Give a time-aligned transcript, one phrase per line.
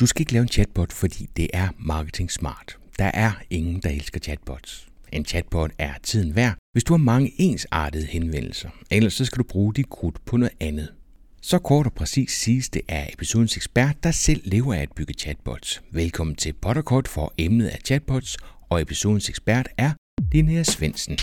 [0.00, 2.78] Du skal ikke lave en chatbot, fordi det er marketing smart.
[2.98, 4.88] Der er ingen, der elsker chatbots.
[5.12, 8.68] En chatbot er tiden værd, hvis du har mange ensartede henvendelser.
[8.90, 10.92] Ellers så skal du bruge dit krudt på noget andet.
[11.42, 15.14] Så kort og præcis siges det af episodens ekspert, der selv lever af at bygge
[15.14, 15.82] chatbots.
[15.90, 18.36] Velkommen til Potterkort for emnet af chatbots,
[18.68, 19.92] og episodens ekspert er
[20.32, 21.18] Linnea Svendsen.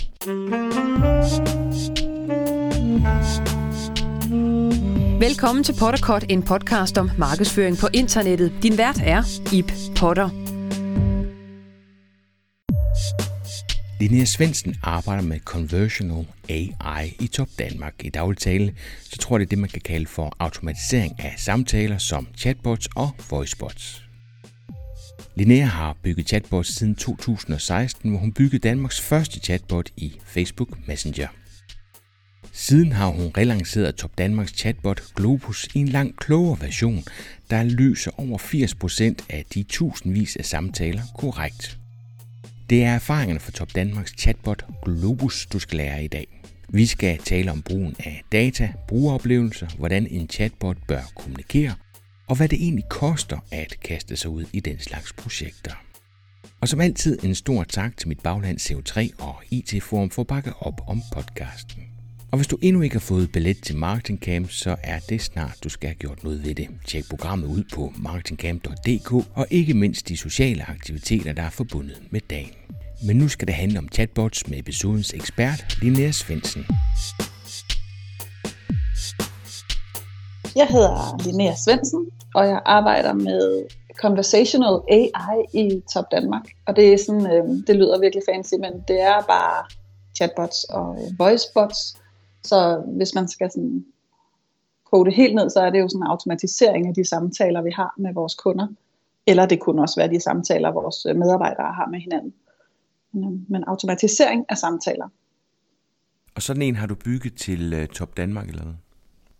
[5.20, 8.52] Velkommen til Potterkort, en podcast om markedsføring på internettet.
[8.62, 10.28] Din vært er Ip Potter.
[14.00, 17.94] Linnea Svendsen arbejder med Conversional AI i Top Danmark.
[18.04, 21.34] I daglig tale, så tror jeg, det er det, man kan kalde for automatisering af
[21.36, 24.02] samtaler som chatbots og voicebots.
[25.34, 31.28] Linnea har bygget chatbots siden 2016, hvor hun byggede Danmarks første chatbot i Facebook Messenger.
[32.56, 37.04] Siden har hun relanceret Top Danmarks chatbot Globus i en langt klogere version,
[37.50, 41.78] der løser over 80% af de tusindvis af samtaler korrekt.
[42.70, 46.42] Det er erfaringerne fra Top Danmarks chatbot Globus, du skal lære i dag.
[46.68, 51.74] Vi skal tale om brugen af data, brugeroplevelser, hvordan en chatbot bør kommunikere,
[52.28, 55.84] og hvad det egentlig koster at kaste sig ud i den slags projekter.
[56.60, 60.52] Og som altid en stor tak til mit bagland CO3 og IT-forum for at bakke
[60.60, 61.93] op om podcasten.
[62.34, 65.56] Og hvis du endnu ikke har fået billet til Marketing Camp, så er det snart,
[65.64, 66.68] du skal have gjort noget ved det.
[66.86, 72.20] Tjek programmet ud på marketingcamp.dk og ikke mindst de sociale aktiviteter, der er forbundet med
[72.30, 72.50] dagen.
[73.06, 76.66] Men nu skal det handle om chatbots med episodens ekspert, Linnea Svendsen.
[80.56, 83.66] Jeg hedder Linnea Svendsen, og jeg arbejder med
[83.96, 86.44] Conversational AI i Top Danmark.
[86.66, 89.64] Og det er sådan, øh, det lyder virkelig fancy, men det er bare
[90.16, 91.96] chatbots og øh, voicebots,
[92.44, 93.84] så hvis man skal sådan
[94.84, 97.70] kode det helt ned, så er det jo sådan en automatisering af de samtaler, vi
[97.70, 98.66] har med vores kunder.
[99.26, 102.34] Eller det kunne også være de samtaler, vores øh, medarbejdere har med hinanden.
[103.48, 105.08] Men automatisering af samtaler.
[106.34, 108.74] Og sådan en har du bygget til uh, Top Danmark eller hvad?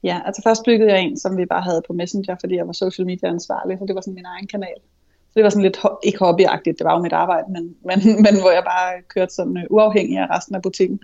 [0.03, 2.72] Ja, altså først byggede jeg en, som vi bare havde på Messenger, fordi jeg var
[2.72, 4.78] social media ansvarlig, så det var sådan min egen kanal.
[5.28, 8.34] Så det var sådan lidt, ikke hobbyagtigt, det var jo mit arbejde, men, men, men
[8.41, 11.00] hvor jeg bare kørte sådan uafhængig af resten af butikken.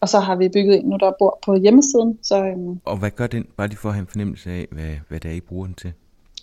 [0.00, 2.18] Og så har vi bygget en nu, der bor på hjemmesiden.
[2.22, 4.90] Så, øhm, og hvad gør den, bare lige for at have en fornemmelse af, hvad,
[5.08, 5.92] hvad det er, I bruger den til?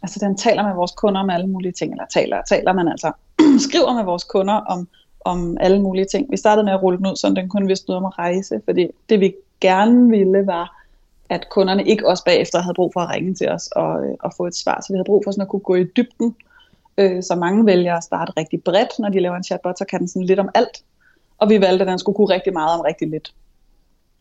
[0.03, 3.11] Altså den taler med vores kunder om alle mulige ting, eller taler, taler man altså,
[3.67, 4.87] skriver med vores kunder om,
[5.25, 6.31] om alle mulige ting.
[6.31, 8.61] Vi startede med at rulle den ud, så den kun vidste noget om at rejse,
[8.65, 10.81] fordi det vi gerne ville var,
[11.29, 14.33] at kunderne ikke også bagefter havde brug for at ringe til os og, øh, og
[14.37, 14.81] få et svar.
[14.81, 16.35] Så vi havde brug for sådan at kunne gå i dybden.
[16.97, 19.99] Øh, så mange vælger at starte rigtig bredt, når de laver en chatbot, så kan
[19.99, 20.83] den sådan lidt om alt.
[21.37, 23.33] Og vi valgte, at den skulle kunne rigtig meget om rigtig lidt.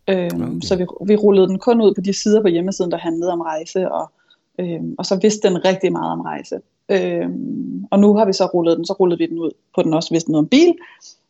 [0.08, 0.60] Øhm, okay.
[0.62, 3.40] Så vi, vi rullede den kun ud på de sider på hjemmesiden, der handlede om
[3.40, 4.10] rejse, og,
[4.58, 6.60] øhm, og så vidste den rigtig meget om rejse.
[6.88, 9.94] Øhm, og nu har vi så rullet den, så rullede vi den ud på den
[9.94, 10.74] også vidste noget om bil,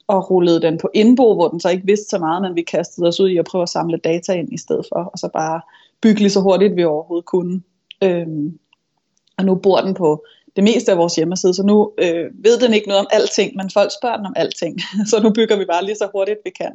[0.06, 3.08] og rullede den på Indbo, hvor den så ikke vidste så meget, men vi kastede
[3.08, 5.60] os ud i at prøve at samle data ind i stedet for, og så bare
[6.00, 7.62] bygge lige så hurtigt vi overhovedet kunne.
[8.02, 8.58] Øhm,
[9.38, 10.24] og nu bor den på
[10.56, 13.70] det meste af vores hjemmeside, så nu øh, ved den ikke noget om alting, men
[13.70, 14.80] folk spørger den om alting.
[15.10, 16.72] så nu bygger vi bare lige så hurtigt vi kan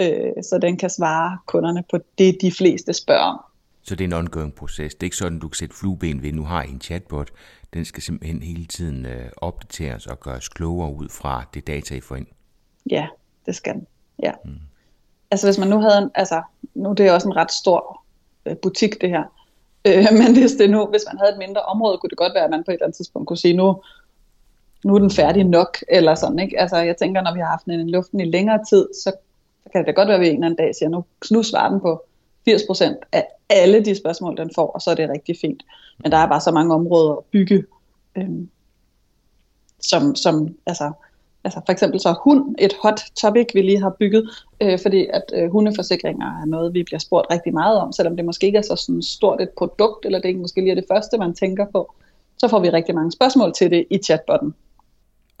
[0.00, 3.40] øh, så den kan svare kunderne på det, de fleste spørger om.
[3.82, 4.94] Så det er en ongoing proces.
[4.94, 7.30] Det er ikke sådan, du kan sætte flueben ved, nu har I en chatbot.
[7.74, 12.00] Den skal simpelthen hele tiden øh, opdateres og gøres klogere ud fra det data, I
[12.00, 12.26] får ind.
[12.90, 13.06] Ja,
[13.46, 13.86] det skal den.
[14.22, 14.32] Ja.
[14.44, 14.50] Mm.
[15.30, 16.42] Altså hvis man nu havde en, altså
[16.74, 18.04] nu det er også en ret stor
[18.46, 19.24] øh, butik det her,
[19.84, 22.44] øh, men hvis, det nu, hvis man havde et mindre område, kunne det godt være,
[22.44, 23.82] at man på et eller andet tidspunkt kunne sige, nu,
[24.84, 26.60] nu er den færdig nok, eller sådan, ikke?
[26.60, 29.12] Altså jeg tænker, når vi har haft den i luften i længere tid, så
[29.68, 31.42] så kan det da godt være, at vi en eller anden dag siger, nu, nu
[31.42, 32.02] svarer den på
[32.50, 35.62] 80% af alle de spørgsmål, den får, og så er det rigtig fint.
[35.98, 37.64] Men der er bare så mange områder at bygge,
[38.16, 38.48] øhm,
[39.80, 40.92] som, som altså,
[41.44, 44.30] altså for eksempel så hund et hot topic, vi lige har bygget,
[44.60, 48.24] øh, fordi at øh, hundeforsikringer er noget, vi bliver spurgt rigtig meget om, selvom det
[48.24, 50.90] måske ikke er så sådan stort et produkt, eller det ikke måske lige er det
[50.92, 51.94] første, man tænker på,
[52.38, 54.54] så får vi rigtig mange spørgsmål til det i chatbotten.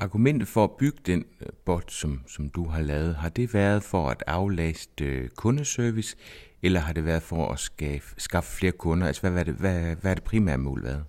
[0.00, 3.82] Argumentet for at bygge den øh, bot, som, som du har lavet, har det været
[3.82, 6.16] for at aflaste øh, kundeservice,
[6.62, 9.06] eller har det været for at skaffe, skaffe flere kunder?
[9.06, 11.04] Altså, hvad, hvad, er det, hvad, hvad er det primære mål været?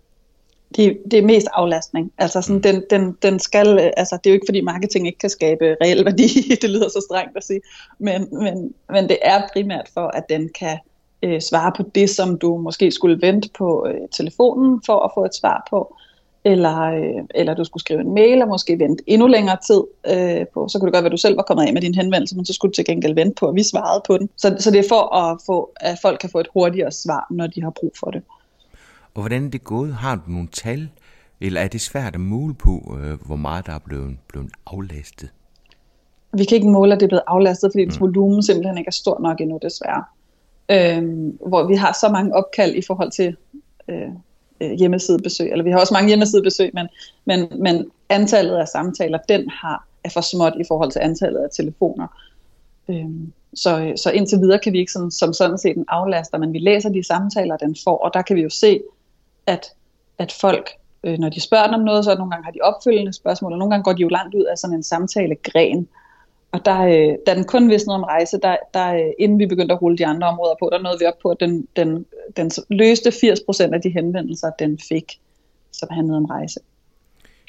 [0.76, 2.12] Det, det er mest aflastning.
[2.18, 2.62] Altså, sådan, mm.
[2.62, 5.76] den, den, den skal, øh, altså, det er jo ikke fordi marketing ikke kan skabe
[5.82, 6.28] reel værdi,
[6.62, 7.62] det lyder så strengt at sige,
[8.00, 10.78] men, men, men det er primært for, at den kan
[11.24, 15.26] øh, svare på det, som du måske skulle vente på øh, telefonen for at få
[15.26, 15.96] et svar på
[16.52, 20.46] eller, øh, eller du skulle skrive en mail og måske vente endnu længere tid øh,
[20.54, 22.36] på, så kunne det godt være, at du selv var kommet af med din henvendelse,
[22.36, 24.30] men så skulle du til gengæld vente på, at vi svarede på den.
[24.38, 27.48] Så, så det er for at, få, at folk kan få et hurtigere svar, når
[27.48, 28.22] de har brug for det.
[29.14, 29.94] Og hvordan er det gået?
[29.94, 30.90] Har du nogle tal
[31.42, 35.30] Eller er det svært at måle på, øh, hvor meget der er blevet, blevet aflastet?
[36.34, 37.92] Vi kan ikke måle, at det er blevet aflastet, fordi mm.
[38.00, 40.04] volumen simpelthen ikke er stor nok endnu, desværre.
[40.72, 43.36] Øhm, hvor vi har så mange opkald i forhold til
[43.90, 44.10] øh,
[44.62, 46.88] øh, hjemmesidebesøg, eller vi har også mange hjemmesidebesøg, men,
[47.26, 51.50] men, men antallet af samtaler, den har er for småt i forhold til antallet af
[51.56, 52.08] telefoner.
[52.90, 56.54] Øhm, så, så indtil videre kan vi ikke sådan, som sådan set en aflaster, men
[56.54, 58.82] vi læser de samtaler, den får, og der kan vi jo se,
[59.48, 59.66] at,
[60.18, 60.70] at folk,
[61.04, 63.72] øh, når de spørger om noget, så nogle gange har de opfølgende spørgsmål, og nogle
[63.72, 65.88] gange går de jo langt ud af sådan en samtalegren.
[66.52, 69.46] Og der, øh, da den kun vidste noget om rejse, der, der, øh, inden vi
[69.46, 72.06] begyndte at rulle de andre områder på, der nåede vi op på, at den, den,
[72.38, 75.20] den løste 80% af de henvendelser, den fik,
[75.72, 76.60] som handlede om rejse.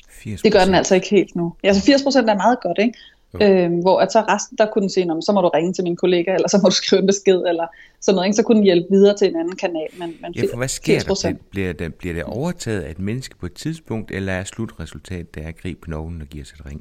[0.09, 0.41] 80%.
[0.45, 1.55] Det gør den altså ikke helt nu.
[1.65, 2.99] Altså 80% er meget godt, ikke?
[3.43, 5.97] Øhm, hvor at så resten, der kunne den sige, så må du ringe til min
[5.97, 7.67] kollega, eller så må du skrive en besked, eller
[8.01, 8.37] sådan noget, ikke?
[8.37, 9.89] så kunne den hjælpe videre til en anden kanal.
[9.99, 11.29] Men, men ja, for hvad sker 80%.
[11.29, 11.35] der?
[11.51, 15.41] Bliver det, bliver det overtaget af et menneske på et tidspunkt, eller er slutresultatet, der
[15.41, 16.81] er at gribe knoglen og give os et ring?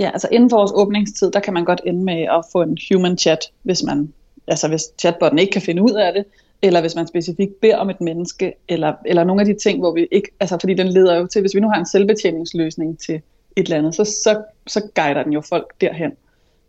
[0.00, 2.78] Ja, altså inden for vores åbningstid, der kan man godt ende med at få en
[2.92, 4.12] human chat, hvis man,
[4.46, 6.24] altså hvis chatbotten ikke kan finde ud af det,
[6.62, 9.92] eller hvis man specifikt beder om et menneske, eller, eller nogle af de ting, hvor
[9.92, 13.14] vi ikke, altså fordi den leder jo til, hvis vi nu har en selvbetjeningsløsning til
[13.56, 16.12] et eller andet, så, så, så guider den jo folk derhen.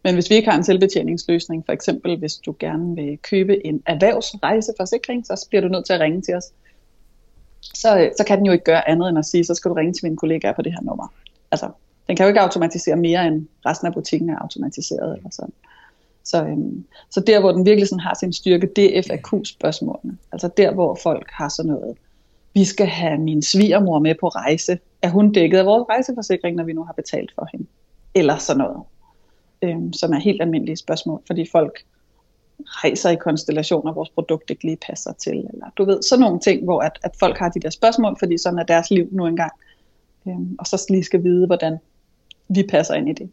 [0.03, 3.83] Men hvis vi ikke har en selvbetjeningsløsning, for eksempel hvis du gerne vil købe en
[3.85, 6.45] erhvervsrejseforsikring, så bliver du nødt til at ringe til os.
[7.61, 9.93] Så, så kan den jo ikke gøre andet end at sige, så skal du ringe
[9.93, 11.13] til mine kollegaer på det her nummer.
[11.51, 11.69] Altså,
[12.11, 15.17] den kan jo ikke automatisere mere, end resten af butikken er automatiseret.
[15.17, 15.53] Eller sådan.
[16.23, 20.17] Så, øhm, så der, hvor den virkelig sådan har sin styrke, det er FAQ-spørgsmålene.
[20.31, 21.97] Altså der, hvor folk har sådan noget,
[22.53, 24.79] vi skal have min svigermor med på rejse.
[25.01, 27.65] Er hun dækket af vores rejseforsikring, når vi nu har betalt for hende?
[28.15, 28.83] Eller sådan noget.
[29.61, 31.83] Øhm, som er helt almindelige spørgsmål, fordi folk
[32.65, 35.37] rejser i konstellationer, vores produkt ikke lige passer til.
[35.53, 38.37] Eller du ved, sådan nogle ting, hvor at, at folk har de der spørgsmål, fordi
[38.37, 39.51] sådan er deres liv nu engang.
[40.27, 41.77] Øhm, og så lige skal vide, hvordan
[42.55, 43.29] vi passer ind i det.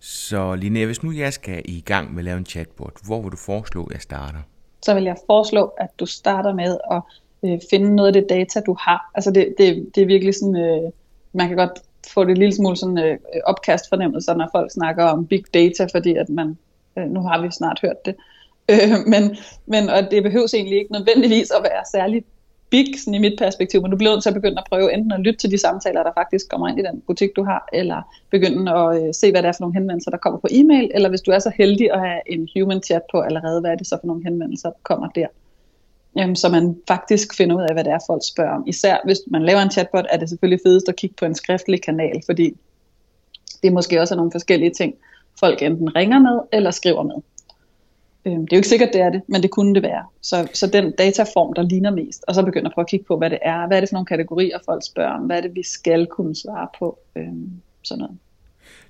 [0.00, 3.32] Så Linnea, hvis nu jeg skal i gang med at lave en chatbot, hvor vil
[3.32, 4.38] du foreslå, at jeg starter?
[4.82, 7.02] Så vil jeg foreslå, at du starter med at
[7.44, 9.10] øh, finde noget af det data, du har.
[9.14, 10.92] Altså det, det, det er virkelig sådan, øh,
[11.32, 11.78] man kan godt
[12.08, 15.86] få det en lille smule sådan øh, opkast fornemmelse, når folk snakker om big data,
[15.92, 16.58] fordi at man,
[16.98, 18.14] øh, nu har vi snart hørt det.
[18.70, 19.36] Øh, men,
[19.66, 22.26] men og det behøves egentlig ikke nødvendigvis at være særligt
[22.70, 25.12] big sådan i mit perspektiv, men du bliver nødt til at begynde at prøve enten
[25.12, 28.02] at lytte til de samtaler, der faktisk kommer ind i den butik, du har, eller
[28.30, 31.08] begynde at øh, se, hvad det er for nogle henvendelser, der kommer på e-mail, eller
[31.08, 33.86] hvis du er så heldig at have en human chat på allerede, hvad er det
[33.86, 35.26] så for nogle henvendelser, der kommer der.
[36.16, 38.64] Jamen, så man faktisk finder ud af, hvad det er, folk spørger om.
[38.66, 41.82] Især hvis man laver en chatbot, er det selvfølgelig fedest at kigge på en skriftlig
[41.82, 42.56] kanal, fordi
[43.62, 44.94] det er måske også nogle forskellige ting,
[45.40, 47.14] folk enten ringer med eller skriver med.
[48.26, 50.04] Øhm, det er jo ikke sikkert, det er det, men det kunne det være.
[50.20, 53.18] Så, så den dataform, der ligner mest, og så begynder at prøve at kigge på,
[53.18, 55.54] hvad det er, hvad er det for nogle kategorier, folk spørger om, hvad er det,
[55.54, 57.50] vi skal kunne svare på, øhm,
[57.82, 58.18] sådan noget.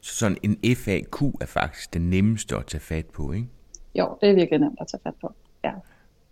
[0.01, 3.47] Så sådan en FAQ er faktisk det nemmeste at tage fat på, ikke?
[3.95, 5.33] Jo, det er virkelig nemt at tage fat på,
[5.65, 5.73] ja.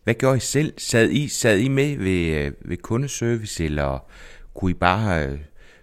[0.04, 0.74] Hvad gjorde I selv?
[0.78, 3.98] Sad I, sad I med ved, øh, ved kundeservice, eller
[4.54, 5.26] kunne I bare...
[5.26, 5.38] Øh,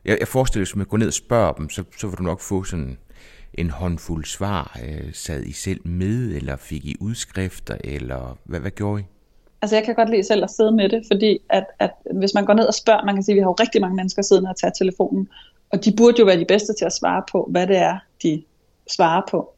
[0.05, 2.23] jeg, jeg forestiller mig, at man går ned og spørger dem, så, så vil du
[2.23, 2.97] nok få sådan
[3.53, 4.79] en håndfuld svar?
[4.85, 9.05] Øh, sad I selv med, eller fik I udskrifter, eller hvad, hvad gjorde I?
[9.61, 12.45] Altså jeg kan godt lide selv at sidde med det, fordi at, at hvis man
[12.45, 14.49] går ned og spørger, man kan sige, at vi har jo rigtig mange mennesker siddende
[14.49, 15.29] og tage telefonen,
[15.69, 18.43] og de burde jo være de bedste til at svare på, hvad det er, de
[18.91, 19.53] svarer på.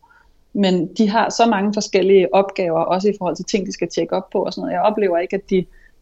[0.54, 4.16] Men de har så mange forskellige opgaver, også i forhold til ting, de skal tjekke
[4.16, 4.74] op på og sådan noget.
[4.74, 5.56] Jeg oplever ikke, at de,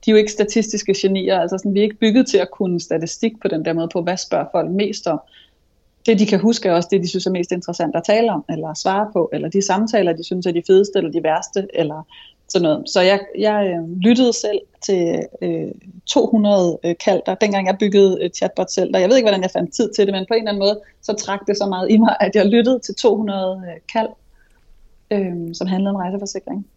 [0.06, 2.80] de er jo ikke statistiske genier, altså sådan, vi er ikke bygget til at kunne
[2.80, 5.20] statistik på den der måde på, hvad spørger folk mest om
[6.06, 8.46] det de kan huske er også det, de synes er mest interessant at tale om,
[8.50, 12.04] eller svare på, eller de samtaler, de synes er de fedeste, eller de værste, eller
[12.48, 12.90] sådan noget.
[12.90, 15.72] Så jeg, jeg øh, lyttede selv til øh,
[16.06, 19.42] 200 øh, kald, der dengang jeg byggede øh, chatbot selv, og jeg ved ikke, hvordan
[19.42, 21.66] jeg fandt tid til det, men på en eller anden måde, så trak det så
[21.66, 24.10] meget i mig, at jeg lyttede til 200 øh, kald,
[25.12, 26.68] øh, som handlede om rejseforsikring.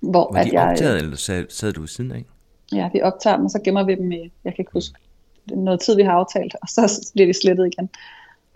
[0.00, 2.24] Hvor Var de at jeg, optaget, eller sad, sad du siden af?
[2.72, 4.98] Ja, vi optager dem, og så gemmer vi dem i, jeg kan ikke huske,
[5.46, 7.90] noget tid, vi har aftalt, og så bliver de slettet igen.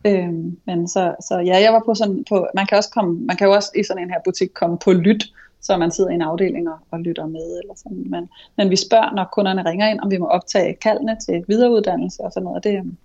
[0.06, 3.36] Øhm, men så, så ja, jeg var på sådan, på, man kan også komme, man
[3.36, 5.24] kan jo også i sådan en her butik komme på lyt,
[5.60, 8.10] så man sidder i en afdeling og, og lytter med, eller sådan.
[8.10, 12.22] Men, men vi spørger, når kunderne ringer ind, om vi må optage kaldene til videreuddannelse
[12.22, 12.64] og sådan noget.
[12.64, 12.96] Det, øhm,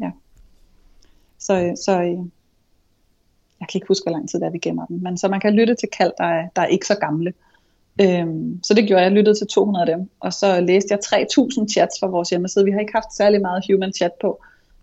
[0.00, 0.10] ja.
[1.38, 2.18] Så, øh, så øh,
[3.60, 4.98] jeg kan ikke huske, hvor lang tid det er, vi gemmer dem.
[5.02, 7.32] Men så man kan lytte til kald, der er, der er ikke så gamle.
[8.00, 9.10] Øhm, så det gjorde jeg.
[9.10, 10.10] Jeg lyttede til 200 af dem.
[10.20, 12.64] Og så læste jeg 3000 chats fra vores hjemmeside.
[12.64, 14.40] Vi har ikke haft særlig meget human chat på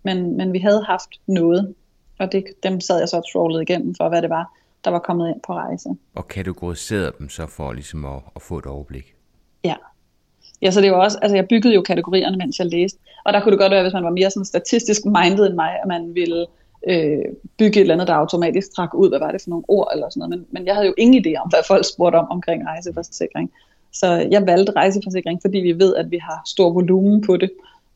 [0.08, 1.74] men, men vi havde haft noget,
[2.18, 4.44] og det, dem sad jeg så og trollede igennem for, hvad det var,
[4.84, 5.88] der var kommet ind på rejse.
[6.14, 9.14] Og kategoriseret dem så for ligesom at, at få et overblik?
[9.64, 9.74] Ja.
[10.62, 12.98] Ja, så det var også, altså jeg byggede jo kategorierne, mens jeg læste.
[13.24, 15.70] Og der kunne det godt være, hvis man var mere sådan statistisk minded end mig,
[15.82, 16.46] at man ville
[16.88, 17.24] øh,
[17.58, 20.08] bygge et eller andet, der automatisk trak ud, hvad var det for nogle ord eller
[20.08, 20.30] sådan noget.
[20.30, 23.52] Men, men jeg havde jo ingen idé om, hvad folk spurgte om omkring rejseforsikring.
[23.92, 27.50] Så jeg valgte rejseforsikring, fordi vi ved, at vi har stor volumen på det,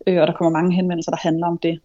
[0.07, 1.81] øh, og der kommer mange henvendelser, der handler om det.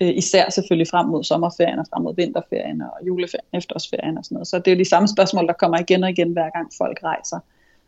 [0.00, 4.34] Øh, især selvfølgelig frem mod sommerferien og frem mod vinterferien og juleferien, efterårsferien og sådan
[4.34, 4.48] noget.
[4.48, 7.38] Så det er de samme spørgsmål, der kommer igen og igen, hver gang folk rejser.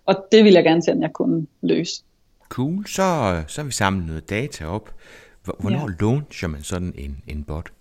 [0.06, 2.02] Og det vil jeg gerne se, at jeg kunne løse.
[2.48, 3.02] Cool, så,
[3.48, 4.94] så har vi samlet noget data op.
[5.44, 5.94] Hvornår ja.
[6.00, 7.72] launcher man sådan en, en bot?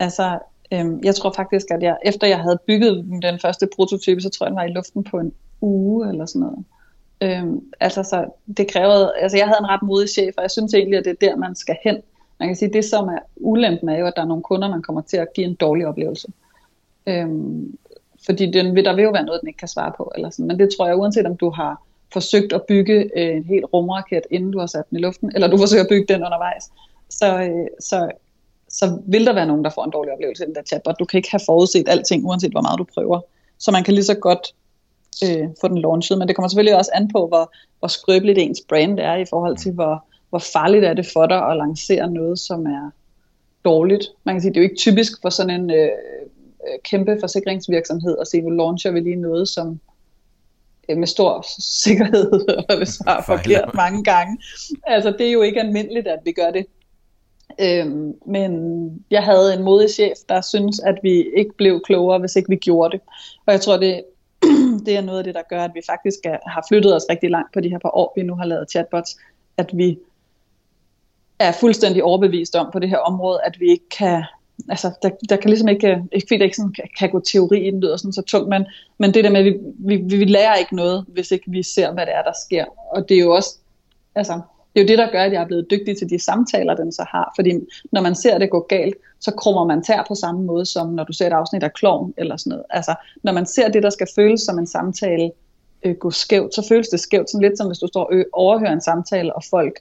[0.00, 0.38] Altså,
[0.72, 4.46] øhm, jeg tror faktisk, at jeg, efter jeg havde bygget den første prototype, så tror
[4.46, 6.64] jeg, den var i luften på en uge eller sådan noget.
[7.22, 8.26] Øhm, altså, så
[8.56, 11.10] det krævede, altså jeg havde en ret modig chef, og jeg synes egentlig, at det
[11.10, 11.96] er der, man skal hen.
[12.42, 14.82] Man kan sige, det som er ulempen er jo, at der er nogle kunder, man
[14.82, 16.28] kommer til at give en dårlig oplevelse.
[17.06, 17.78] Øhm,
[18.26, 20.12] fordi den, der vil jo være noget, den ikke kan svare på.
[20.14, 20.46] Eller sådan.
[20.46, 21.82] Men det tror jeg, uanset om du har
[22.12, 25.48] forsøgt at bygge øh, en helt rumraket, inden du har sat den i luften, eller
[25.48, 26.64] du forsøger at bygge den undervejs,
[27.10, 28.10] så, øh, så,
[28.68, 30.98] så vil der være nogen, der får en dårlig oplevelse i den der chatbot.
[30.98, 33.20] Du kan ikke have forudset alting, uanset hvor meget du prøver.
[33.58, 34.54] Så man kan lige så godt
[35.24, 38.60] øh, få den launchet, men det kommer selvfølgelig også an på, hvor, hvor skrøbeligt ens
[38.68, 42.38] brand er, i forhold til, hvor, hvor farligt er det for dig at lancere noget,
[42.38, 42.90] som er
[43.64, 44.04] dårligt.
[44.24, 48.18] Man kan sige, det er jo ikke typisk for sådan en øh, øh kæmpe forsikringsvirksomhed
[48.20, 49.80] at sige, nu launcher vi lige noget, som
[50.88, 52.32] øh, med stor sikkerhed
[52.70, 54.38] og svarer forkert mange gange.
[54.86, 56.66] Altså det er jo ikke almindeligt, at vi gør det.
[57.60, 58.52] Øhm, men
[59.10, 62.56] jeg havde en modig chef, der synes, at vi ikke blev klogere, hvis ikke vi
[62.56, 63.00] gjorde det.
[63.46, 64.04] Og jeg tror, det,
[64.86, 67.30] det er noget af det, der gør, at vi faktisk er, har flyttet os rigtig
[67.30, 69.16] langt på de her par år, vi nu har lavet chatbots,
[69.56, 69.98] at vi
[71.42, 74.24] er fuldstændig overbevist om på det her område, at vi ikke kan,
[74.68, 77.66] altså der, der kan ligesom ikke, ikke fordi der ikke sådan kan, kan gå teori
[77.66, 78.64] i den, lyder sådan så tungt, men,
[78.98, 81.92] men det der med, at vi, vi, vi lærer ikke noget, hvis ikke vi ser,
[81.92, 82.64] hvad det er, der sker.
[82.92, 83.56] Og det er jo også,
[84.14, 84.40] altså,
[84.74, 86.92] det er jo det, der gør, at jeg er blevet dygtig til de samtaler, den
[86.92, 87.32] så har.
[87.36, 87.52] Fordi
[87.92, 91.04] når man ser det gå galt, så krummer man tær på samme måde, som når
[91.04, 92.64] du ser et afsnit af Klovn eller sådan noget.
[92.70, 95.30] Altså, når man ser det, der skal føles som en samtale,
[95.82, 97.30] øh, gå skævt, så føles det skævt.
[97.30, 99.80] Sådan lidt som hvis du står og overhører en samtale, og folk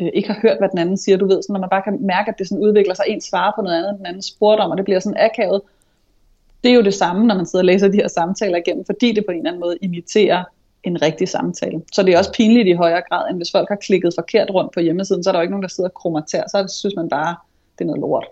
[0.00, 1.18] øh, ikke har hørt, hvad den anden siger.
[1.18, 3.52] Du ved, sådan, når man bare kan mærke, at det sådan udvikler sig, en svarer
[3.56, 5.60] på noget andet, den anden spurgte om, og det bliver sådan akavet.
[6.64, 9.12] Det er jo det samme, når man sidder og læser de her samtaler igennem, fordi
[9.12, 10.44] det på en eller anden måde imiterer
[10.82, 11.82] en rigtig samtale.
[11.92, 14.72] Så det er også pinligt i højere grad, end hvis folk har klikket forkert rundt
[14.72, 16.94] på hjemmesiden, så er der jo ikke nogen, der sidder og krummer tær, så synes
[16.96, 17.36] man bare,
[17.78, 18.26] det er noget lort.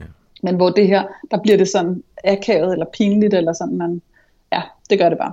[0.00, 0.04] Ja.
[0.42, 4.02] Men hvor det her, der bliver det sådan akavet eller pinligt, eller sådan, man,
[4.52, 5.32] ja, det gør det bare.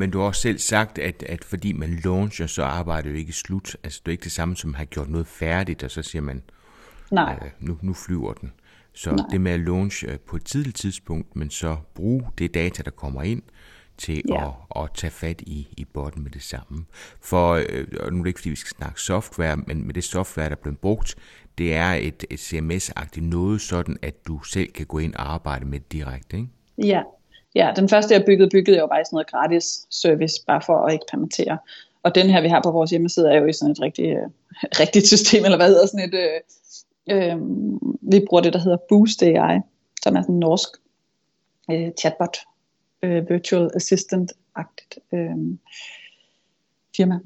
[0.00, 3.32] Men du har også selv sagt, at, at fordi man launcher, så arbejder det ikke
[3.32, 3.76] slut.
[3.84, 6.42] Altså det er ikke det samme som have gjort noget færdigt, og så siger man,
[7.10, 7.38] Nej.
[7.42, 8.52] Øh, nu, nu flyver den.
[8.92, 9.26] Så Nej.
[9.30, 12.90] det med at launch øh, på et tidligt tidspunkt, men så bruge det data, der
[12.90, 13.42] kommer ind,
[13.98, 14.48] til ja.
[14.48, 16.84] at, at tage fat i, i botten med det samme.
[17.20, 20.04] For, øh, og nu er det ikke fordi, vi skal snakke software, men med det
[20.04, 21.16] software, der er blevet brugt,
[21.58, 25.64] det er et, et CMS-agtigt noget, sådan at du selv kan gå ind og arbejde
[25.64, 26.48] med det direkte, ikke?
[26.78, 27.02] Ja,
[27.54, 30.76] ja den første jeg byggede, byggede jeg jo bare sådan noget gratis service, bare for
[30.76, 31.58] at eksperimentere.
[32.02, 34.28] Og den her, vi har på vores hjemmeside, er jo i sådan et rigtig, øh,
[34.82, 36.40] rigtigt system, eller hvad hedder sådan et, øh,
[37.14, 37.36] øh,
[38.02, 39.60] vi bruger det, der hedder Boost AI,
[40.02, 40.68] som er sådan en norsk
[41.70, 42.36] øh, chatbot
[43.02, 45.36] øh, virtual assistant-agtigt øh,
[46.96, 47.18] firma.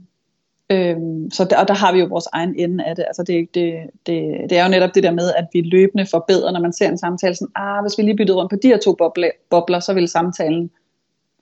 [0.70, 3.04] Øhm, så der, og der har vi jo vores egen ende af det.
[3.06, 3.74] Altså det, det,
[4.06, 6.88] det, det er jo netop det der med, at vi løbende forbedrer, når man ser
[6.88, 9.80] en samtale, sådan, ah, hvis vi lige byttede rundt på de her to bobler, bobler
[9.80, 10.70] så ville samtalen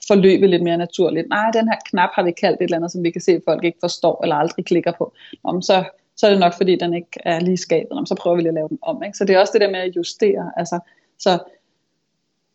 [0.06, 1.28] forløbe lidt mere naturligt.
[1.28, 3.42] Nej, den her knap har vi kaldt et eller andet, som vi kan se, at
[3.44, 5.12] folk ikke forstår eller aldrig klikker på.
[5.44, 5.84] Om så,
[6.16, 7.92] så er det nok, fordi den ikke er lige skabet.
[7.92, 9.02] Om så prøver vi lige at lave den om.
[9.02, 9.18] Ikke?
[9.18, 10.52] Så det er også det der med at justere.
[10.56, 10.78] Altså,
[11.18, 11.38] så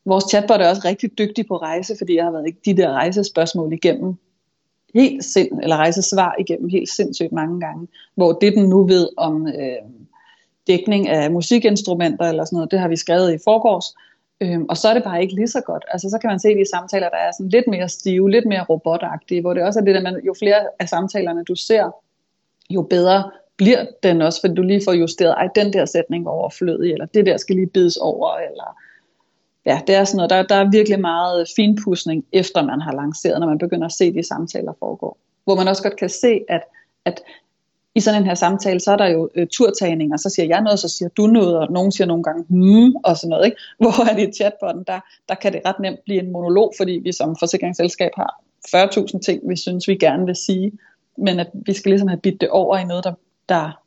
[0.05, 3.73] vores chatbot er også rigtig dygtig på rejse, fordi jeg har været de der rejsespørgsmål
[3.73, 4.17] igennem
[5.01, 9.09] helt sind, eller rejse svar igennem helt sindssygt mange gange, hvor det den nu ved
[9.17, 9.83] om øh,
[10.67, 13.95] dækning af musikinstrumenter eller sådan noget, det har vi skrevet i forgårs,
[14.41, 15.85] Øhm, og så er det bare ikke lige så godt.
[15.91, 18.63] Altså så kan man se de samtaler, der er sådan lidt mere stive, lidt mere
[18.69, 21.91] robotagtige, hvor det også er det at man, jo flere af samtalerne du ser,
[22.69, 26.31] jo bedre bliver den også, fordi du lige får justeret, ej den der sætning var
[26.31, 28.77] overflødig, eller det der skal lige bides over, eller
[29.67, 33.39] ja, det er sådan noget, der, der er virkelig meget finpudsning, efter man har lanceret,
[33.39, 35.17] når man begynder at se de samtaler foregå.
[35.43, 36.61] Hvor man også godt kan se, at,
[37.05, 37.21] at
[37.95, 40.79] i sådan en her samtale, så er der jo øh, turtagninger, så siger jeg noget,
[40.79, 43.57] så siger du noget, og nogen siger nogle gange hmm, og sådan noget, ikke?
[43.79, 46.91] Hvor er det i chatbotten, der, der kan det ret nemt blive en monolog, fordi
[46.91, 48.41] vi som forsikringsselskab har
[48.75, 50.71] 40.000 ting, vi synes, vi gerne vil sige,
[51.17, 53.13] men at vi skal ligesom have bidt det over i noget, der,
[53.49, 53.81] der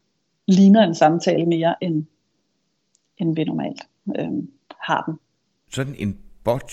[0.48, 2.04] ligner en samtale mere, end,
[3.18, 3.82] end vi normalt
[4.18, 4.30] øh,
[4.80, 5.14] har den
[5.70, 6.72] sådan en bot,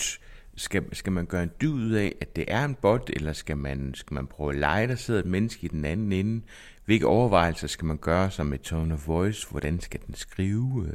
[0.55, 3.57] skal, skal man gøre en dyd ud af, at det er en bot, eller skal
[3.57, 6.41] man, skal man prøve at lege, der sidder et menneske i den anden ende?
[6.85, 9.47] Hvilke overvejelser skal man gøre som med tone of voice?
[9.51, 10.91] Hvordan skal den skrive?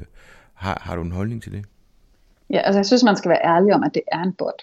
[0.55, 1.65] Har, har du en holdning til det?
[2.51, 4.63] Ja, altså jeg synes, man skal være ærlig om, at det er en bot.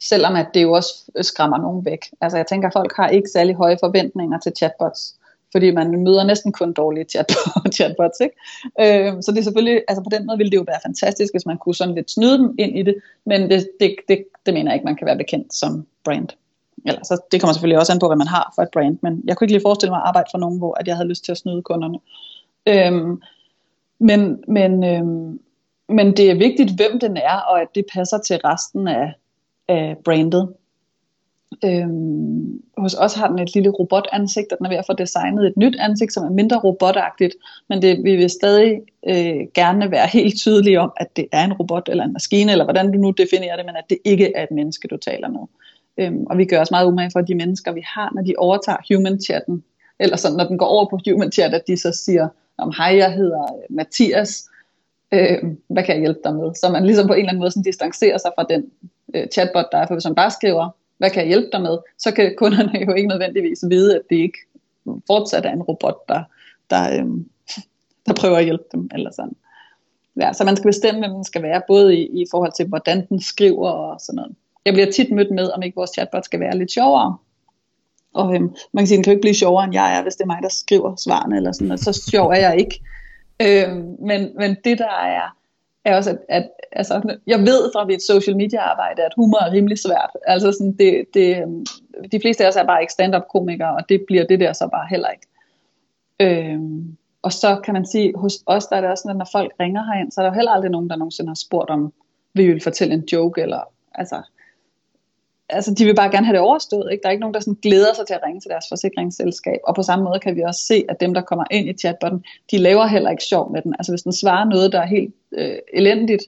[0.00, 1.98] Selvom at det jo også skræmmer nogen væk.
[2.20, 5.19] Altså jeg tænker, at folk har ikke særlig høje forventninger til chatbots
[5.52, 7.04] fordi man møder næsten kun dårlige
[7.74, 8.36] chatbots, ikke?
[8.80, 11.46] Øh, så det er selvfølgelig, altså på den måde ville det jo være fantastisk, hvis
[11.46, 12.94] man kunne sådan lidt snyde dem ind i det,
[13.26, 16.28] men det, det, det, det mener jeg ikke, man kan være bekendt som brand.
[16.86, 19.22] Eller, så det kommer selvfølgelig også an på, hvad man har for et brand, men
[19.24, 21.24] jeg kunne ikke lige forestille mig at arbejde for nogen, hvor at jeg havde lyst
[21.24, 21.98] til at snyde kunderne.
[22.66, 23.22] Øhm,
[24.00, 25.40] men, men, øhm,
[25.88, 29.12] men det er vigtigt, hvem den er, og at det passer til resten af,
[29.68, 30.54] af brandet.
[31.64, 35.46] Øhm, hos os har den et lille robotansigt, og den er ved at få designet
[35.46, 37.34] et nyt ansigt, som er mindre robotagtigt,
[37.68, 41.52] men det, vi vil stadig øh, gerne være helt tydelige om, at det er en
[41.52, 44.42] robot eller en maskine, eller hvordan du nu definerer det, men at det ikke er
[44.42, 45.40] et menneske, du taler med.
[45.98, 48.34] Øhm, og vi gør os meget umage for, at de mennesker, vi har, når de
[48.38, 49.64] overtager human-chatten,
[49.98, 52.28] eller sådan, når den går over på human-chat, at de så siger,
[52.58, 54.48] om hej, jeg hedder øh, Mathias,
[55.12, 55.38] øh,
[55.68, 56.54] hvad kan jeg hjælpe dig med?
[56.54, 58.64] Så man ligesom på en eller anden måde sådan distancerer sig fra den
[59.14, 60.68] øh, chatbot, der er, for hvis man bare skriver,
[61.00, 64.16] hvad kan jeg hjælpe dig med, så kan kunderne jo ikke nødvendigvis vide, at det
[64.16, 64.38] ikke
[65.06, 66.22] fortsat er en robot, der,
[66.70, 67.28] der, øhm,
[68.06, 69.36] der prøver at hjælpe dem, eller sådan.
[70.20, 73.06] Ja, så man skal bestemme, hvem den skal være, både i, i forhold til, hvordan
[73.08, 74.34] den skriver og sådan noget.
[74.64, 77.16] Jeg bliver tit mødt med, om ikke vores chatbot skal være lidt sjovere.
[78.14, 80.16] Og øhm, man kan sige, den kan jo ikke blive sjovere, end jeg er, hvis
[80.16, 81.80] det er mig, der skriver svarene, eller sådan noget.
[81.80, 82.80] Så sjov er jeg ikke.
[83.42, 85.36] Øhm, men, men det, der er
[85.84, 89.52] er også, at, at altså, jeg ved fra mit social media arbejde, at humor er
[89.52, 90.10] rimelig svært.
[90.26, 91.66] Altså sådan, det, det, øhm,
[92.12, 94.68] de fleste af os er bare ikke stand-up komikere, og det bliver det der så
[94.72, 95.26] bare heller ikke.
[96.20, 99.28] Øhm, og så kan man sige, hos os der er det også sådan, at når
[99.32, 101.92] folk ringer herind, så er der jo heller aldrig nogen, der nogensinde har spurgt om,
[102.34, 103.60] vil I vil fortælle en joke, eller
[103.94, 104.22] altså,
[105.52, 106.92] altså, de vil bare gerne have det overstået.
[106.92, 107.02] Ikke?
[107.02, 109.58] Der er ikke nogen, der sådan glæder sig til at ringe til deres forsikringsselskab.
[109.64, 112.24] Og på samme måde kan vi også se, at dem, der kommer ind i chatbotten,
[112.50, 113.74] de laver heller ikke sjov med den.
[113.78, 116.22] Altså hvis den svarer noget, der er helt øh, elendigt,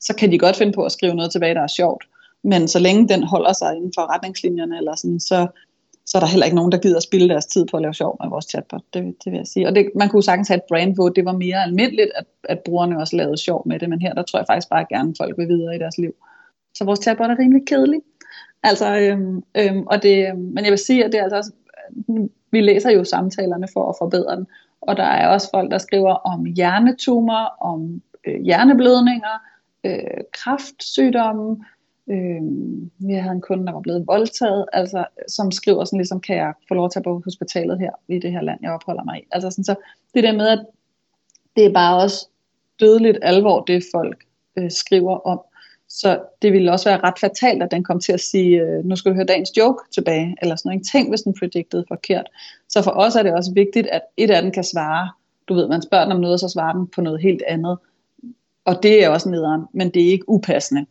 [0.00, 2.04] så kan de godt finde på at skrive noget tilbage, der er sjovt.
[2.44, 5.46] Men så længe den holder sig inden for retningslinjerne, eller sådan, så,
[6.06, 7.94] så er der heller ikke nogen, der gider at spille deres tid på at lave
[7.94, 8.82] sjov med vores chatbot.
[8.94, 9.66] Det, det vil jeg sige.
[9.68, 12.58] Og det, man kunne sagtens have et brand, hvor det var mere almindeligt, at, at
[12.64, 13.88] brugerne også lavede sjov med det.
[13.88, 16.14] Men her, der tror jeg faktisk bare gerne, at folk vil videre i deres liv.
[16.74, 18.00] Så vores chatbot er rimelig kedelig.
[18.62, 21.52] Altså, øhm, øhm, og det, men jeg vil sige, at det er altså også,
[22.50, 24.46] vi læser jo samtalerne for at forbedre den,
[24.80, 29.38] og der er også folk, der skriver om hjernetumor, om øh, hjerneblødninger,
[29.84, 31.64] øh, kraftsygdomme,
[32.10, 32.42] øh,
[32.98, 36.52] vi havde en kunde, der var blevet voldtaget, altså, som skriver sådan ligesom, kan jeg
[36.68, 39.26] få lov at tage på hospitalet her, i det her land, jeg opholder mig i.
[39.32, 39.74] Altså sådan, så
[40.14, 40.66] det der med, at
[41.56, 42.28] det er bare også
[42.80, 44.24] dødeligt alvor, det folk
[44.56, 45.40] øh, skriver om.
[45.88, 48.96] Så det ville også være ret fatalt, at den kom til at sige, øh, nu
[48.96, 50.86] skal du høre dagens joke tilbage, eller sådan noget.
[50.92, 52.26] Tænk, hvis den predicted forkert.
[52.68, 55.10] Så for os er det også vigtigt, at et af dem kan svare,
[55.48, 57.78] du ved, man spørger den om noget, og så svarer den på noget helt andet.
[58.64, 60.86] Og det er også nederen, men det er ikke upassende.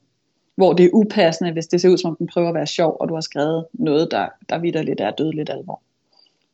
[0.55, 2.97] Hvor det er upassende, hvis det ser ud som om den prøver at være sjov,
[2.99, 5.81] og du har skrevet noget, der, der vider lidt er dødeligt alvor.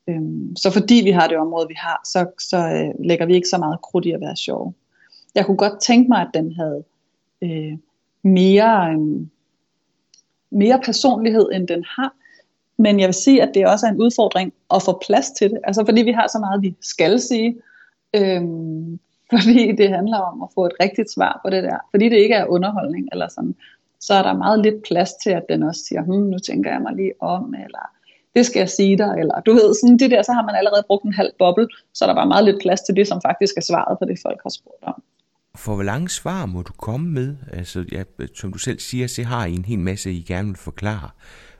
[0.07, 3.47] Øhm, så fordi vi har det område, vi har, så, så øh, lægger vi ikke
[3.47, 4.73] så meget krudt i at være sjov.
[5.35, 6.83] Jeg kunne godt tænke mig, at den havde
[7.41, 7.77] øh,
[8.23, 9.27] mere, øh,
[10.51, 12.13] mere personlighed, end den har.
[12.77, 15.59] Men jeg vil sige, at det også er en udfordring at få plads til det.
[15.63, 17.55] Altså fordi vi har så meget, vi skal sige.
[18.15, 18.99] Øhm,
[19.33, 21.77] fordi det handler om at få et rigtigt svar på det der.
[21.91, 23.55] Fordi det ikke er underholdning eller sådan.
[23.99, 26.81] Så er der meget lidt plads til, at den også siger, hm, nu tænker jeg
[26.81, 27.89] mig lige om, eller
[28.35, 30.83] det skal jeg sige dig, eller du ved, sådan det der, så har man allerede
[30.87, 33.57] brugt en halv boble, så er der bare meget lidt plads til det, som faktisk
[33.57, 35.03] er svaret på det, folk har spurgt om.
[35.57, 37.35] For hvor lange svar må du komme med?
[37.53, 38.03] Altså, ja,
[38.35, 41.09] som du selv siger, så har I en hel masse, I gerne vil forklare.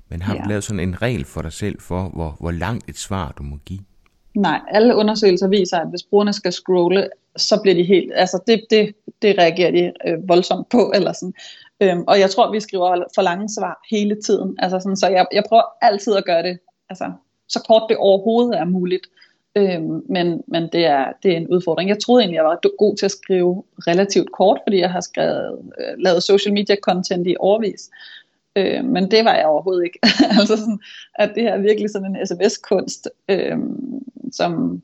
[0.10, 0.44] Men har ja.
[0.44, 3.44] du lavet sådan en regel for dig selv for, hvor, hvor langt et svar du
[3.44, 3.80] må give?
[4.36, 8.66] Nej, alle undersøgelser viser, at hvis brugerne skal scrolle, så bliver de helt, altså det,
[8.70, 11.34] det, det reagerer de øh, voldsomt på, eller sådan.
[11.82, 14.56] Øhm, og jeg tror, vi skriver for lange svar hele tiden.
[14.60, 17.12] Altså sådan, så jeg, jeg prøver altid at gøre det, altså,
[17.50, 19.08] så kort det overhovedet er muligt.
[19.56, 21.90] Øhm, men men det, er, det er en udfordring.
[21.90, 25.60] Jeg troede egentlig, jeg var god til at skrive relativt kort, fordi jeg har skrevet,
[25.80, 27.90] øh, lavet social media content i overvis.
[28.56, 30.00] Øh, men det var jeg overhovedet ikke.
[30.40, 30.80] altså sådan,
[31.16, 33.58] at det er virkelig sådan en sms-kunst, øh,
[34.32, 34.82] som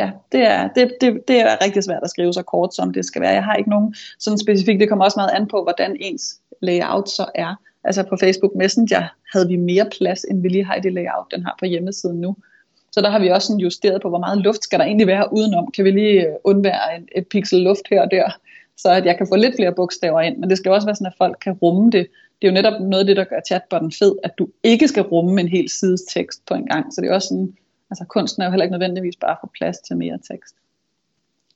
[0.00, 3.04] ja, det er, det, det, det er rigtig svært at skrive så kort, som det
[3.04, 3.32] skal være.
[3.32, 7.08] Jeg har ikke nogen sådan specifikt, det kommer også meget an på, hvordan ens layout
[7.08, 7.54] så er.
[7.84, 11.26] Altså på Facebook Messenger havde vi mere plads, end vi lige har i det layout,
[11.30, 12.36] den har på hjemmesiden nu.
[12.92, 15.32] Så der har vi også sådan justeret på, hvor meget luft skal der egentlig være
[15.32, 15.70] udenom.
[15.70, 18.38] Kan vi lige øh, undvære et, et pixel luft her og der,
[18.76, 20.36] så at jeg kan få lidt flere bogstaver ind.
[20.38, 22.06] Men det skal også være sådan, at folk kan rumme det.
[22.42, 25.02] det er jo netop noget af det, der gør chatbotten fed, at du ikke skal
[25.02, 26.94] rumme en hel sides tekst på en gang.
[26.94, 27.56] Så det er også sådan,
[27.90, 30.54] altså kunsten er jo heller ikke nødvendigvis bare at få plads til mere tekst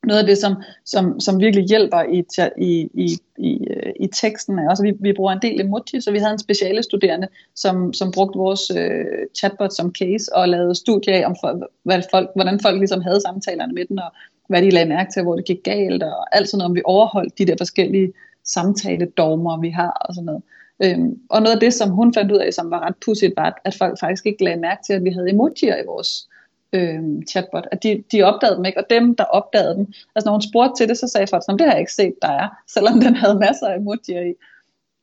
[0.07, 2.25] noget af det, som, som, som virkelig hjælper i,
[2.59, 3.67] i, i, i,
[4.01, 6.39] i teksten, er også, at vi, vi bruger en del emoji, så vi havde en
[6.39, 9.05] speciale studerende, som, som brugte vores øh,
[9.39, 13.21] chatbot som case, og lavede studier af, om for, hvad folk, hvordan folk ligesom havde
[13.21, 14.11] samtalerne med den, og
[14.49, 16.83] hvad de lagde mærke til, hvor det gik galt, og alt sådan noget, om vi
[16.85, 18.13] overholdt de der forskellige
[18.45, 20.43] samtaledogmer, vi har, og sådan noget.
[20.85, 23.61] Øhm, og noget af det, som hun fandt ud af, som var ret pudsigt, var,
[23.65, 26.29] at folk faktisk ikke lagde mærke til, at vi havde emojier i vores
[26.75, 30.33] øh, chatbot, at de, de opdagede dem ikke, og dem, der opdagede dem, altså når
[30.33, 32.49] hun spurgte til det, så sagde folk sådan, det har jeg ikke set, der er,
[32.75, 34.35] selvom den havde masser af emojier i.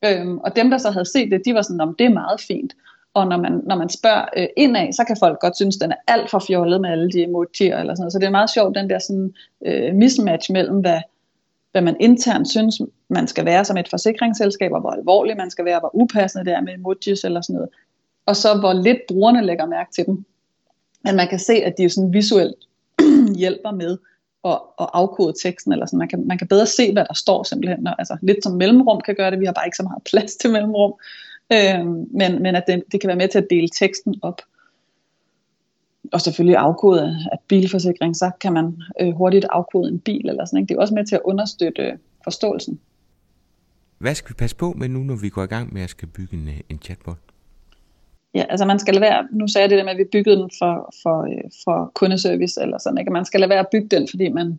[0.04, 2.40] Øhm, og dem, der så havde set det, de var sådan, om det er meget
[2.40, 2.72] fint.
[3.14, 5.96] Og når man, når man spørger øh, indad, så kan folk godt synes, den er
[6.06, 7.78] alt for fjollet med alle de emojier.
[7.78, 8.10] Eller sådan.
[8.10, 9.34] Så det er meget sjovt, den der sådan,
[9.66, 11.00] øh, mismatch mellem, hvad,
[11.72, 15.64] hvad man internt synes, man skal være som et forsikringsselskab, og hvor alvorlig man skal
[15.64, 17.70] være, hvor upassende det er med emojis eller sådan noget.
[18.26, 20.24] Og så hvor lidt brugerne lægger mærke til dem.
[21.04, 22.56] Men man kan se, at de jo sådan visuelt
[23.42, 23.98] hjælper med
[24.44, 25.98] at, at afkode teksten, eller sådan.
[25.98, 27.88] Man, kan, man kan bedre se, hvad der står simpelthen.
[27.98, 30.50] Altså, lidt som mellemrum kan gøre det, vi har bare ikke så meget plads til
[30.50, 30.94] mellemrum.
[31.52, 34.42] Øh, men, men at det, det kan være med til at dele teksten op.
[36.12, 40.58] Og selvfølgelig afkode at bilforsikring, så kan man øh, hurtigt afkode en bil eller sådan.
[40.58, 40.68] Ikke?
[40.68, 41.92] Det er også med til at understøtte øh,
[42.24, 42.80] forståelsen.
[43.98, 46.08] Hvad skal vi passe på med nu, når vi går i gang med at skal
[46.08, 47.31] bygge en, øh, en chatbot?
[48.34, 50.36] Ja, altså man skal lade være, nu sagde jeg det der med, at vi byggede
[50.36, 53.12] den for, for, øh, for kundeservice, eller sådan, ikke?
[53.12, 54.58] man skal lade være at bygge den, fordi man,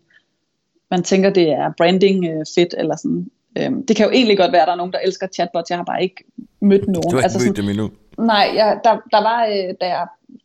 [0.92, 3.28] man tænker, det er branding øh, fedt, eller sådan.
[3.58, 5.78] Øhm, det kan jo egentlig godt være, at der er nogen, der elsker chatbots, jeg
[5.78, 6.24] har bare ikke
[6.60, 7.10] mødt nogen.
[7.10, 7.90] Du har ikke altså, mødt dem endnu?
[8.18, 9.94] Nej, jeg, der, der var, øh, der,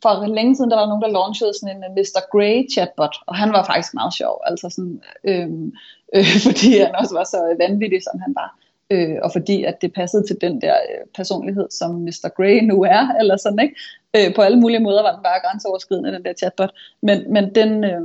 [0.01, 2.21] for længe siden, der var nogen, der launchede sådan en Mr.
[2.31, 5.73] Grey chatbot, og han var faktisk meget sjov, altså sådan, øhm,
[6.15, 8.58] øh, fordi han også var så vanvittig, som han var
[8.91, 12.29] øh, og fordi at det passede til den der øh, personlighed, som Mr.
[12.37, 13.75] Grey nu er, eller sådan, ikke?
[14.15, 16.71] Øh, på alle mulige måder var den bare grænseoverskridende, den der chatbot.
[17.01, 18.01] Men, men, den, øh,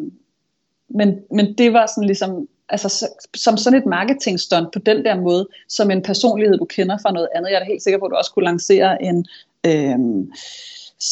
[0.89, 5.49] men, men det var sådan ligesom, altså som sådan et marketingstunt på den der måde,
[5.69, 7.51] som en personlighed, du kender fra noget andet.
[7.51, 9.27] Jeg er da helt sikker på, at du også kunne lancere en...
[9.67, 9.99] Øh,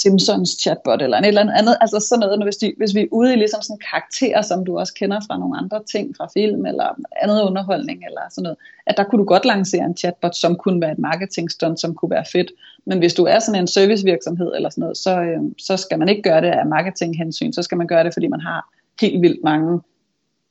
[0.00, 3.32] Simpsons chatbot eller en eller andet, altså sådan noget, hvis, de, hvis vi er ude
[3.32, 6.88] i ligesom sådan karakterer, som du også kender fra nogle andre ting, fra film eller
[7.22, 10.80] andet underholdning eller sådan noget, at der kunne du godt lancere en chatbot, som kunne
[10.80, 12.50] være et marketingstunt, som kunne være fedt.
[12.86, 16.08] Men hvis du er sådan en servicevirksomhed eller sådan noget, så, øh, så skal man
[16.08, 18.60] ikke gøre det af marketinghensyn, så skal man gøre det, fordi man har
[19.00, 19.80] helt vildt mange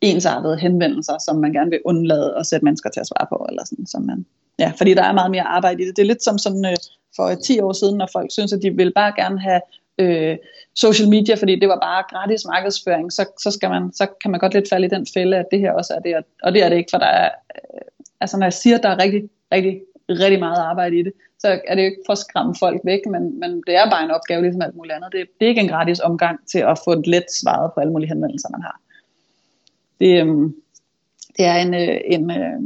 [0.02, 3.64] ensartede henvendelser, som man gerne vil undlade at sætte mennesker til at svare på, eller
[3.66, 4.26] sådan, som man,
[4.60, 5.96] ja, fordi der er meget mere arbejde i det.
[5.98, 6.78] Det er lidt som sådan, øh,
[7.16, 9.62] for 10 år siden, når folk synes, at de vil bare gerne have
[9.98, 10.38] øh,
[10.76, 14.40] social media, fordi det var bare gratis markedsføring, så, så, skal man, så kan man
[14.40, 16.70] godt lidt falde i den fælde, at det her også er det, og det er
[16.70, 17.82] det ikke, for der er, øh,
[18.22, 21.60] altså når jeg siger, at der er rigtig, rigtig, rigtig meget arbejde i det, så
[21.68, 24.12] er det jo ikke for at skræmme folk væk, men, men det er bare en
[24.12, 25.12] opgave, ligesom alt muligt andet.
[25.12, 27.94] Det, det er ikke en gratis omgang til at få et let svaret på alle
[27.94, 28.80] mulige henvendelser, man har.
[30.00, 30.52] Det, øh,
[31.38, 32.60] det er en, øh, en, øh,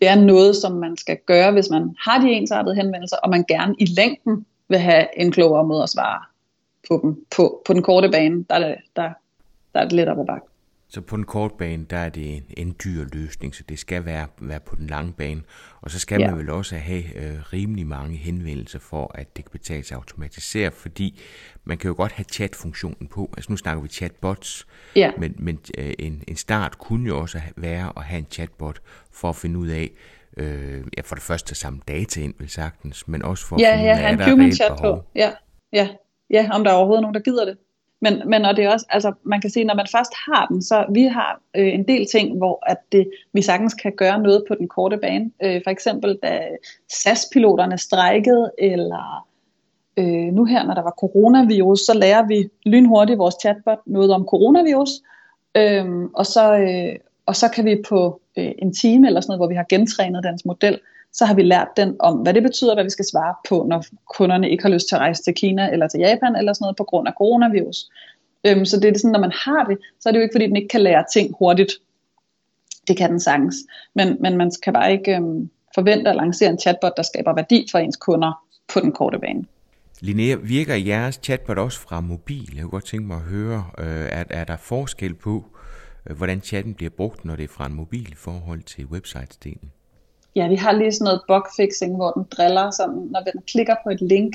[0.00, 3.44] det er noget, som man skal gøre, hvis man har de ensartede henvendelser, og man
[3.48, 6.22] gerne i længden vil have en klogere måde at svare
[6.88, 7.24] på dem.
[7.36, 9.10] På, på den korte bane, der er det, der,
[9.74, 10.46] der er det lidt op ad bakke.
[10.92, 14.04] Så på den korte bane, der er det en, en dyr løsning, så det skal
[14.04, 15.42] være, være på den lange bane.
[15.80, 16.30] Og så skal ja.
[16.30, 20.70] man vel også have øh, rimelig mange henvendelser for, at det kan betale sig automatisere,
[20.70, 21.20] fordi
[21.64, 23.34] man kan jo godt have chat-funktionen på.
[23.36, 25.12] Altså nu snakker vi chatbots, ja.
[25.18, 28.80] men, men øh, en, en start kunne jo også være at have en chatbot
[29.12, 29.90] for at finde ud af,
[30.36, 33.62] øh, ja, for det første at samle data ind, vil sagtens, men også for at
[33.62, 34.96] ja, finde ja, ud af, er der chat behov.
[34.96, 35.08] På.
[35.14, 35.32] Ja,
[35.72, 35.88] ja,
[36.30, 37.56] ja, om der er overhovedet nogen, der gider det.
[38.00, 40.62] Men, men og det er også, altså, man kan sige, når man først har den,
[40.62, 44.44] så vi har øh, en del ting, hvor at det, vi sagtens kan gøre noget
[44.48, 45.30] på den korte bane.
[45.42, 46.40] Øh, for eksempel, da
[46.88, 49.26] SAS-piloterne strejkede, eller
[49.96, 54.26] øh, nu her, når der var coronavirus, så lærer vi lynhurtigt vores chatbot noget om
[54.30, 54.90] coronavirus,
[55.54, 59.38] øh, og, så, øh, og så kan vi på øh, en time eller sådan noget,
[59.38, 60.78] hvor vi har gentrænet dens model,
[61.12, 63.84] så har vi lært den om, hvad det betyder, hvad vi skal svare på, når
[64.14, 66.76] kunderne ikke har lyst til at rejse til Kina eller til Japan eller sådan noget
[66.76, 67.90] på grund af coronavirus.
[68.46, 70.46] Øhm, så det er sådan, når man har det, så er det jo ikke, fordi
[70.46, 71.72] den ikke kan lære ting hurtigt.
[72.88, 73.56] Det kan den sagtens.
[73.94, 77.66] Men, men man kan bare ikke øhm, forvente at lancere en chatbot, der skaber værdi
[77.70, 79.44] for ens kunder på den korte bane.
[80.00, 82.50] Linnea, virker jeres chatbot også fra mobil?
[82.54, 85.59] Jeg kunne godt tænke mig at høre, øh, er, er der forskel på, øh,
[86.06, 89.70] Øh, hvordan chatten bliver brugt, når det er fra en mobil i forhold til websitesdelen?
[90.36, 93.90] ja, vi har lige sådan noget bugfixing, hvor den driller, så når den klikker på
[93.90, 94.32] et link,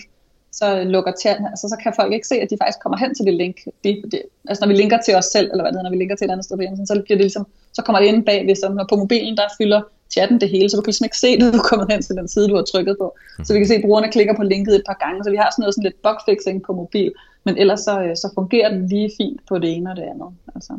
[0.51, 3.25] så lukker chatten, altså så kan folk ikke se, at de faktisk kommer hen til
[3.25, 3.57] det link.
[3.83, 4.17] De, de,
[4.49, 6.25] altså når vi linker til os selv, eller hvad det hedder, når vi linker til
[6.25, 8.69] et andet sted på hjemmesiden, så bliver det ligesom, så kommer det ind bagved, så
[8.69, 9.81] når på mobilen, der fylder
[10.15, 12.15] chatten det hele, så du kan ligesom ikke se, at du er kommet hen til
[12.15, 13.07] den side, du har trykket på.
[13.45, 15.49] Så vi kan se, at brugerne klikker på linket et par gange, så vi har
[15.49, 17.11] sådan noget sådan lidt bugfixing på mobil,
[17.45, 20.29] men ellers så, øh, så fungerer den lige fint på det ene og det andet.
[20.55, 20.73] Altså.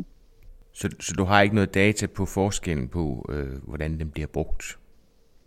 [0.79, 4.77] Så, så du har ikke noget data på forskellen på, øh, hvordan den bliver brugt?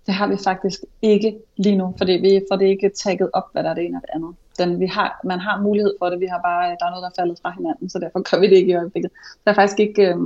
[0.07, 3.63] Det har vi faktisk ikke lige nu, fordi vi får det ikke tagget op, hvad
[3.65, 4.35] der er det ene og det andet.
[4.59, 7.09] Den, vi har, man har mulighed for det, vi har bare, der er noget, der
[7.09, 9.11] er faldet fra hinanden, så derfor gør vi det ikke i øjeblikket.
[9.45, 10.17] Der er faktisk ikke, øh,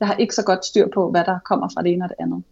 [0.00, 2.16] jeg har ikke så godt styr på, hvad der kommer fra det ene og det
[2.20, 2.42] andet.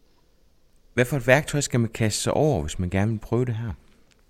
[0.94, 3.54] Hvad for et værktøj skal man kaste sig over, hvis man gerne vil prøve det
[3.54, 3.72] her?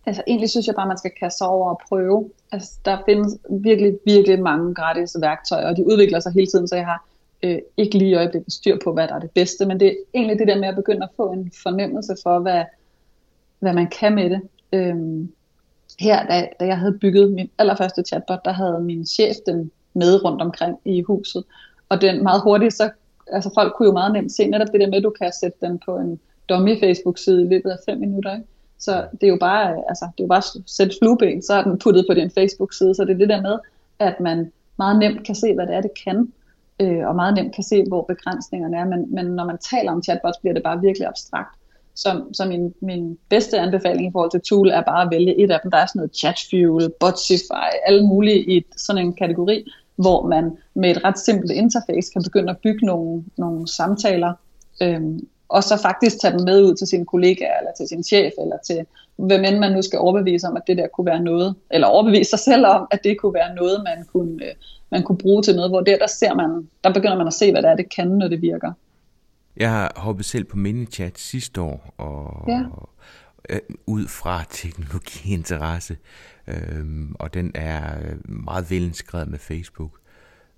[0.07, 2.31] Altså egentlig synes jeg bare, man skal kaste sig over og prøve.
[2.53, 6.77] Altså der findes virkelig, virkelig mange gratis værktøjer, og de udvikler sig hele tiden, så
[6.77, 7.05] jeg har
[7.43, 9.95] øh, ikke lige i øjeblikket styr på, hvad der er det bedste, men det er
[10.15, 12.65] egentlig det der med at begynde at få en fornemmelse for, hvad,
[13.59, 14.41] hvad man kan med det.
[14.73, 15.33] Øhm,
[16.01, 20.25] her, da, da jeg havde bygget min allerførste chatbot, der havde min chef den med
[20.25, 21.45] rundt omkring i huset,
[21.89, 22.91] og den meget hurtigt, så
[23.33, 25.59] altså folk kunne jo meget nemt se netop det der med, at du kan sætte
[25.61, 28.47] den på en dummy Facebook-side i løbet af fem minutter, ikke?
[28.79, 31.63] Så det er jo bare, altså, det er jo bare at sætte flueben, så er
[31.63, 32.95] den puttet på din Facebook-side.
[32.95, 33.59] Så det er det der med,
[33.99, 36.33] at man meget nemt kan se, hvad det er, det kan,
[36.81, 38.85] øh, og meget nemt kan se, hvor begrænsningerne er.
[38.85, 41.55] Men, men når man taler om chatbots, bliver det bare virkelig abstrakt.
[41.95, 45.51] Så, så min, min bedste anbefaling i forhold til tool er bare at vælge et
[45.51, 45.71] af dem.
[45.71, 50.91] Der er sådan noget Chatfuel, Botsify, alle mulige i sådan en kategori, hvor man med
[50.91, 54.33] et ret simpelt interface kan begynde at bygge nogle, nogle samtaler,
[54.83, 58.33] øhm, og så faktisk tage dem med ud til sine kollegaer, eller til sin chef,
[58.39, 58.87] eller til
[59.17, 62.31] hvem end man nu skal overbevise om, at det der kunne være noget, eller overbevise
[62.31, 64.55] sig selv om, at det kunne være noget, man kunne, øh,
[64.91, 67.53] man kunne bruge til noget, hvor der, der ser man, der begynder man at se,
[67.53, 68.73] hvad det er, det kan, når det virker.
[69.57, 72.63] Jeg har hoppet selv på MiniChat sidste år, og, ja.
[73.49, 75.97] øh, ud fra teknologiinteresse,
[76.47, 76.85] øh,
[77.15, 77.83] og den er
[78.25, 79.91] meget velintegreret med Facebook.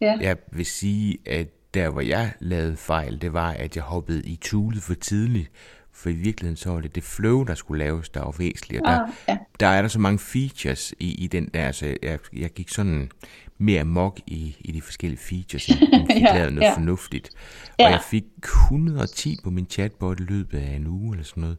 [0.01, 0.19] Ja.
[0.21, 4.37] Jeg vil sige, at der hvor jeg lavede fejl, det var, at jeg hoppede i
[4.37, 5.51] toolet for tidligt.
[5.95, 8.83] For i virkeligheden så var det det flow, der skulle laves, der var væsentligt.
[8.83, 9.39] Og der, ah, ja.
[9.61, 13.11] der er der så mange features i, i den der, så jeg, jeg gik sådan
[13.59, 16.75] mere mok i, i de forskellige features, end fik ja, lavet noget ja.
[16.75, 17.31] fornuftigt.
[17.79, 17.85] Ja.
[17.85, 21.59] Og jeg fik 110 på min chatbot i løbet af en uge eller sådan noget.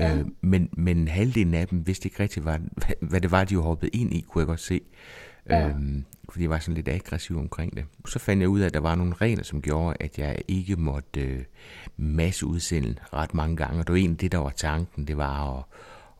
[0.00, 0.16] Ja.
[0.16, 2.58] Øh, men, men halvdelen af dem vidste ikke rigtig, hvad,
[3.00, 4.80] hvad det var, de hoppet ind i, kunne jeg godt se.
[5.50, 5.68] Ja.
[5.68, 7.84] Øhm, fordi jeg var sådan lidt aggressiv omkring det.
[8.06, 10.76] Så fandt jeg ud af, at der var nogle regler, som gjorde, at jeg ikke
[10.76, 11.44] måtte øh,
[11.96, 13.80] masse udsende ret mange gange.
[13.80, 15.64] Og det var egentlig det, der var tanken, det var at,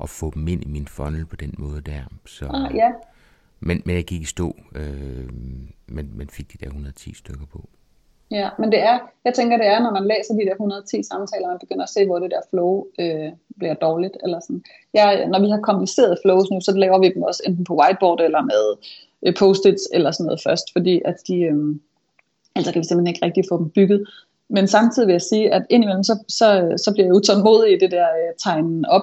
[0.02, 2.02] at få dem ind i min funnel på den måde der.
[2.26, 2.92] Så, ah, ja.
[3.60, 5.28] men, men jeg gik i stå, øh,
[5.86, 7.68] men, men fik de der 110 stykker på.
[8.30, 11.48] Ja, men det er, jeg tænker det er, når man læser de der 110 samtaler,
[11.48, 14.16] man begynder at se, hvor det der flow øh, bliver dårligt.
[14.24, 14.62] Eller sådan.
[14.94, 18.20] Ja, når vi har komplicerede flows nu, så laver vi dem også enten på whiteboard
[18.20, 18.64] eller med
[19.26, 21.74] øh, post-its eller sådan noget først, fordi at de, øh,
[22.56, 24.08] altså kan vi simpelthen ikke rigtig få dem bygget.
[24.48, 27.90] Men samtidig vil jeg sige, at indimellem så, så, så bliver jeg utålmodig i det
[27.90, 29.02] der øh, tegnen op,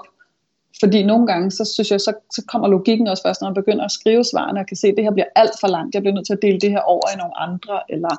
[0.80, 3.86] fordi nogle gange, så synes jeg, så, så kommer logikken også først, når man begynder
[3.86, 6.16] at skrive svarene, og kan se, at det her bliver alt for langt, jeg bliver
[6.16, 8.10] nødt til at dele det her over i nogle andre, eller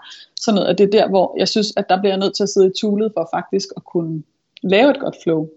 [0.40, 0.68] sådan noget.
[0.68, 2.66] Og det er der, hvor jeg synes, at der bliver jeg nødt til at sidde
[2.66, 4.22] i tulet for faktisk at kunne
[4.62, 5.48] lave et godt flow.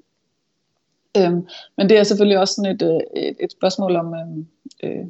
[1.18, 1.48] Øhm,
[1.78, 4.48] men det er selvfølgelig også sådan et, øh, et, et spørgsmål om, øhm,
[4.84, 5.06] øh,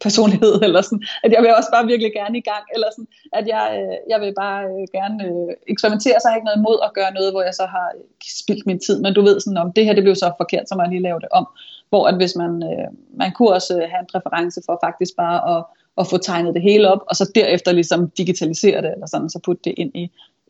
[0.00, 3.44] personlighed, eller sådan, at jeg vil også bare virkelig gerne i gang, eller sådan, at
[3.54, 6.78] jeg, øh, jeg vil bare øh, gerne øh, eksperimentere, så har jeg ikke noget imod
[6.86, 8.04] at gøre noget, hvor jeg så har øh,
[8.42, 10.74] spildt min tid, men du ved sådan, om det her det blev så forkert, så
[10.74, 11.46] må jeg lige lave det om,
[11.90, 12.88] hvor at hvis man, øh,
[13.20, 15.64] man kunne også øh, have en præference for faktisk bare at,
[16.00, 19.38] at få tegnet det hele op, og så derefter ligesom digitalisere det, eller sådan, så
[19.44, 20.04] putte det ind i,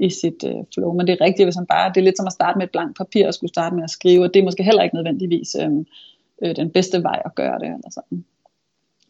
[0.06, 0.92] i sit øh, flow.
[0.92, 2.70] Men det er rigtigt, hvis man bare, det er lidt som at starte med et
[2.70, 5.56] blankt papir og skulle starte med at skrive, og det er måske heller ikke nødvendigvis
[5.60, 5.70] øh,
[6.42, 7.66] øh, den bedste vej at gøre det.
[7.66, 8.24] Eller sådan.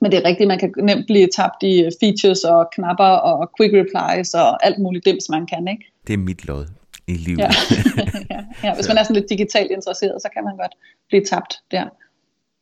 [0.01, 3.75] Men det er rigtigt, man kan nemt blive tabt i features og knapper og quick
[3.75, 5.85] replies og alt muligt dims, man kan, ikke?
[6.07, 6.67] Det er mit lod
[7.07, 7.39] i livet.
[7.39, 7.51] Ja.
[8.35, 8.75] ja, ja.
[8.75, 10.75] Hvis man er sådan lidt digitalt interesseret, så kan man godt
[11.09, 11.85] blive tabt der.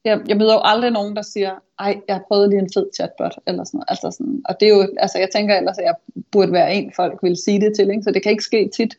[0.04, 2.86] Jeg, jeg møder jo aldrig nogen, der siger, ej, jeg har prøvet lige en fed
[2.94, 3.86] chatbot, eller sådan noget.
[3.88, 5.94] Altså sådan, og det er jo, altså jeg tænker ellers, at jeg
[6.32, 8.02] burde være en, folk vil sige det til, ikke?
[8.02, 8.94] så det kan ikke ske tit.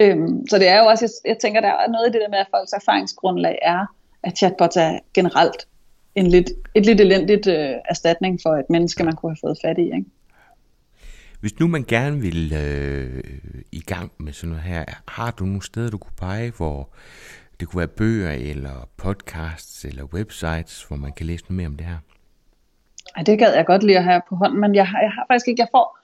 [0.00, 2.28] Øhm, så det er jo også, jeg, jeg tænker, der er noget i det der
[2.28, 3.86] med, at folks erfaringsgrundlag er,
[4.22, 5.66] at chatbots er generelt
[6.14, 9.78] en lidt, et lidt elendigt øh, erstatning for et menneske, man kunne have fået fat
[9.78, 9.82] i.
[9.82, 10.04] Ikke?
[11.40, 13.24] Hvis nu man gerne vil øh,
[13.72, 16.88] i gang med sådan noget her, har du nogle steder, du kunne pege, hvor
[17.60, 21.76] det kunne være bøger, eller podcasts, eller websites, hvor man kan læse noget mere om
[21.76, 21.98] det her?
[23.16, 25.24] Ej, det gad jeg godt lige at have på hånden, men jeg har, jeg har
[25.28, 25.98] faktisk ikke, jeg får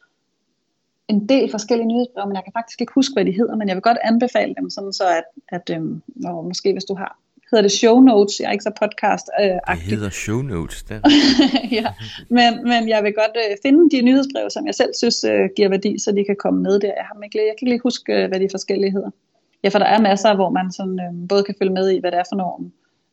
[1.09, 3.77] en del forskellige nyhedsbreve, men jeg kan faktisk ikke huske, hvad de hedder, men jeg
[3.77, 6.03] vil godt anbefale dem, sådan så at, at øhm,
[6.45, 7.19] måske hvis du har
[7.51, 11.01] hedder det show notes, jeg er ikke så podcast øh, Det hedder show notes, der.
[11.79, 11.87] ja,
[12.29, 15.69] men, men jeg vil godt øh, finde de nyhedsbreve, som jeg selv synes øh, giver
[15.69, 16.89] værdi, så de kan komme med der.
[16.89, 19.11] Jeg, har ikke, jeg kan ikke lige huske, øh, hvad de forskellige hedder.
[19.65, 22.11] ja, for der er masser, hvor man sådan, øh, både kan følge med i, hvad
[22.11, 22.71] det er for nogle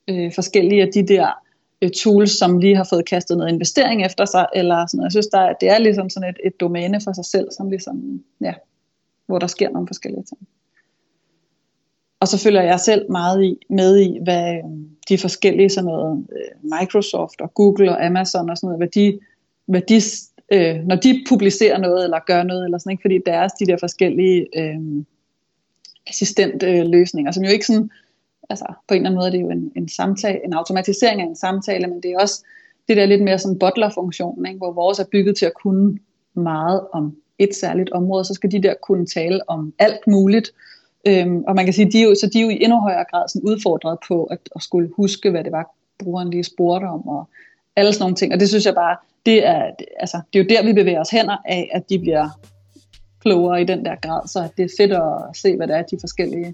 [0.09, 1.27] øh, forskellige af de der
[1.81, 5.05] øh, tools, som lige har fået kastet noget investering efter sig, eller sådan noget.
[5.05, 8.23] Jeg synes, der, det er ligesom sådan et, et domæne for sig selv, som ligesom,
[8.41, 8.53] ja,
[9.25, 10.47] hvor der sker nogle forskellige ting.
[12.25, 16.25] Og så følger jeg selv meget i, med i, hvad øhm, de forskellige sådan noget,
[16.31, 19.19] øh, Microsoft og Google og Amazon og sådan noget, hvad de,
[19.65, 20.01] hvad de
[20.53, 23.01] øh, når de publicerer noget eller gør noget, eller sådan, ikke?
[23.01, 25.03] fordi deres de der forskellige øh,
[26.07, 27.89] assistentløsninger, som jo ikke sådan,
[28.49, 31.25] altså på en eller anden måde det er jo en, en samtale, en automatisering af
[31.25, 32.45] en samtale, men det er også
[32.87, 34.57] det der lidt mere sådan butler-funktion, ikke?
[34.57, 35.99] hvor vores er bygget til at kunne
[36.33, 40.51] meget om et særligt område, så skal de der kunne tale om alt muligt,
[41.07, 43.05] Øhm, og man kan sige, de er jo, så de er jo i endnu højere
[43.11, 47.07] grad sådan udfordret på at, at skulle huske, hvad det var, brugeren lige spurgte om,
[47.07, 47.29] og
[47.75, 48.33] alle sådan nogle ting.
[48.33, 51.09] Og det synes jeg bare, det er, altså, det er jo der, vi bevæger os
[51.09, 52.29] hen af, at de bliver
[53.21, 55.97] klogere i den der grad, så det er fedt at se, hvad det er, de
[55.99, 56.53] forskellige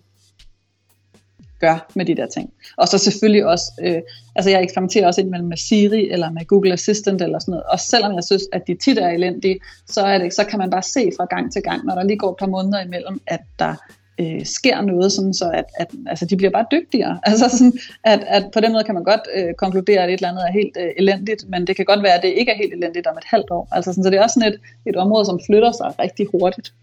[1.60, 2.54] gør med de der ting.
[2.78, 4.02] Og så selvfølgelig også, øh,
[4.36, 7.80] altså jeg eksperimenterer også indimellem med Siri eller med Google Assistant eller sådan noget, og
[7.80, 10.84] selvom jeg synes, at de tit er elendige, så, er det, så kan man bare
[10.84, 13.76] se fra gang til gang, når der lige går et par måneder imellem, at der
[14.22, 17.20] øh, sker noget, sådan så at, at altså, de bliver bare dygtigere.
[17.30, 20.30] Altså sådan, at, at på den måde kan man godt øh, konkludere, at et eller
[20.30, 22.74] andet er helt øh, elendigt, men det kan godt være, at det ikke er helt
[22.74, 23.68] elendigt om et halvt år.
[23.72, 26.74] Altså sådan, så det er også sådan et, et område, som flytter sig rigtig hurtigt.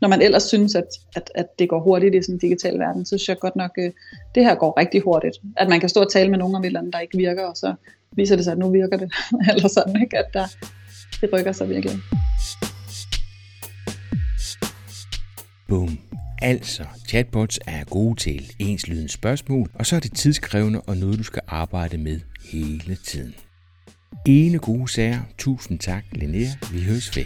[0.00, 3.04] Når man ellers synes, at, at, at det går hurtigt i sådan en digital verden,
[3.04, 3.90] så synes jeg godt nok, øh,
[4.34, 5.36] det her går rigtig hurtigt.
[5.56, 7.44] At man kan stå og tale med nogen om et eller andet, der ikke virker,
[7.44, 7.74] og så
[8.12, 9.12] viser det sig, at nu virker det.
[9.50, 10.18] eller sådan, ikke?
[10.18, 10.46] at der,
[11.20, 11.96] det rykker sig virkelig.
[15.68, 16.03] Boom.
[16.44, 21.22] Altså, chatbots er gode til enslydende spørgsmål, og så er det tidskrævende og noget, du
[21.22, 22.20] skal arbejde med
[22.52, 23.34] hele tiden.
[24.26, 25.20] Ene gode sager.
[25.38, 26.48] Tusind tak, Linnea.
[26.72, 27.24] Vi høres ved.